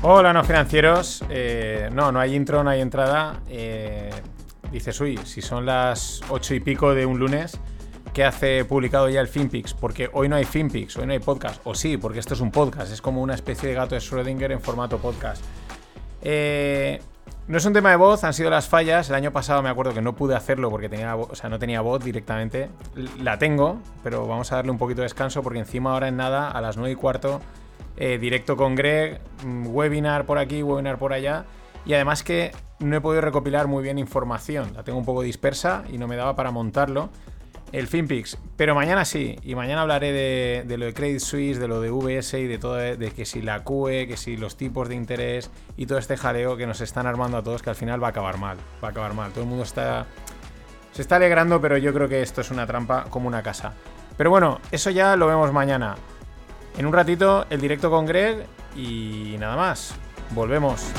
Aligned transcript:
Hola, 0.00 0.32
no 0.32 0.44
financieros. 0.44 1.24
Eh, 1.28 1.90
no, 1.92 2.12
no 2.12 2.20
hay 2.20 2.36
intro, 2.36 2.62
no 2.62 2.70
hay 2.70 2.80
entrada. 2.80 3.40
Eh, 3.48 4.10
dices, 4.70 5.00
uy, 5.00 5.18
si 5.24 5.42
son 5.42 5.66
las 5.66 6.20
ocho 6.28 6.54
y 6.54 6.60
pico 6.60 6.94
de 6.94 7.04
un 7.04 7.18
lunes, 7.18 7.58
¿qué 8.14 8.24
hace 8.24 8.64
publicado 8.64 9.08
ya 9.08 9.20
el 9.20 9.26
FinPix? 9.26 9.74
Porque 9.74 10.08
hoy 10.12 10.28
no 10.28 10.36
hay 10.36 10.44
FinPix, 10.44 10.96
hoy 10.98 11.06
no 11.06 11.14
hay 11.14 11.18
podcast. 11.18 11.60
O 11.64 11.74
sí, 11.74 11.96
porque 11.96 12.20
esto 12.20 12.34
es 12.34 12.40
un 12.40 12.52
podcast, 12.52 12.92
es 12.92 13.02
como 13.02 13.20
una 13.20 13.34
especie 13.34 13.70
de 13.70 13.74
gato 13.74 13.96
de 13.96 14.00
Schrödinger 14.00 14.52
en 14.52 14.60
formato 14.60 14.98
podcast. 14.98 15.42
Eh, 16.22 17.02
no 17.48 17.58
es 17.58 17.64
un 17.64 17.72
tema 17.72 17.90
de 17.90 17.96
voz, 17.96 18.22
han 18.22 18.34
sido 18.34 18.50
las 18.50 18.68
fallas. 18.68 19.08
El 19.08 19.16
año 19.16 19.32
pasado 19.32 19.62
me 19.62 19.68
acuerdo 19.68 19.94
que 19.94 20.00
no 20.00 20.14
pude 20.14 20.36
hacerlo 20.36 20.70
porque 20.70 20.88
tenía, 20.88 21.16
o 21.16 21.34
sea, 21.34 21.50
no 21.50 21.58
tenía 21.58 21.80
voz 21.80 22.04
directamente. 22.04 22.70
La 23.20 23.40
tengo, 23.40 23.80
pero 24.04 24.28
vamos 24.28 24.52
a 24.52 24.56
darle 24.56 24.70
un 24.70 24.78
poquito 24.78 25.00
de 25.00 25.06
descanso 25.06 25.42
porque 25.42 25.58
encima 25.58 25.92
ahora 25.92 26.06
en 26.06 26.16
nada, 26.16 26.48
a 26.48 26.60
las 26.60 26.76
9 26.76 26.92
y 26.92 26.94
cuarto, 26.94 27.40
eh, 28.00 28.16
directo 28.18 28.56
con 28.56 28.76
Greg, 28.76 29.20
mm, 29.44 29.66
webinar 29.66 30.24
por 30.24 30.38
aquí, 30.38 30.62
webinar 30.62 30.98
por 30.98 31.12
allá. 31.12 31.44
Y 31.84 31.94
además 31.94 32.22
que 32.22 32.52
no 32.78 32.96
he 32.96 33.00
podido 33.00 33.22
recopilar 33.22 33.66
muy 33.66 33.82
bien 33.82 33.98
información. 33.98 34.72
La 34.74 34.84
tengo 34.84 34.98
un 34.98 35.04
poco 35.04 35.22
dispersa 35.22 35.82
y 35.92 35.98
no 35.98 36.06
me 36.06 36.16
daba 36.16 36.36
para 36.36 36.52
montarlo 36.52 37.10
el 37.72 37.88
FinPix. 37.88 38.38
Pero 38.56 38.74
mañana 38.74 39.04
sí, 39.04 39.36
y 39.42 39.54
mañana 39.54 39.82
hablaré 39.82 40.12
de, 40.12 40.76
lo 40.76 40.86
de 40.86 40.94
Credit 40.94 41.20
Suisse, 41.20 41.58
de 41.58 41.68
lo 41.68 41.80
de 41.80 41.90
VS 41.90 42.34
y 42.34 42.46
de 42.46 42.58
todo, 42.58 42.76
de 42.76 43.10
que 43.10 43.24
si 43.24 43.42
la 43.42 43.64
QE, 43.64 44.06
que 44.06 44.16
si 44.16 44.36
los 44.36 44.56
tipos 44.56 44.88
de 44.88 44.94
interés 44.94 45.50
y 45.76 45.86
todo 45.86 45.98
este 45.98 46.16
jaleo 46.16 46.56
que 46.56 46.66
nos 46.66 46.80
están 46.80 47.06
armando 47.06 47.36
a 47.36 47.42
todos, 47.42 47.62
que 47.62 47.70
al 47.70 47.76
final 47.76 48.02
va 48.02 48.08
a 48.08 48.10
acabar 48.10 48.38
mal. 48.38 48.58
Va 48.82 48.88
a 48.88 48.90
acabar 48.92 49.14
mal. 49.14 49.32
Todo 49.32 49.42
el 49.42 49.50
mundo 49.50 49.64
está. 49.64 50.06
Se 50.92 51.02
está 51.02 51.16
alegrando, 51.16 51.60
pero 51.60 51.76
yo 51.76 51.92
creo 51.92 52.08
que 52.08 52.22
esto 52.22 52.40
es 52.40 52.50
una 52.50 52.66
trampa 52.66 53.06
como 53.10 53.28
una 53.28 53.42
casa. 53.42 53.74
Pero 54.16 54.30
bueno, 54.30 54.60
eso 54.70 54.90
ya 54.90 55.16
lo 55.16 55.26
vemos 55.26 55.52
mañana. 55.52 55.96
En 56.78 56.86
un 56.86 56.92
ratito, 56.92 57.44
el 57.50 57.60
directo 57.60 57.90
con 57.90 58.06
Greg 58.06 58.46
y 58.76 59.34
nada 59.38 59.56
más. 59.56 59.94
Volvemos. 60.30 60.92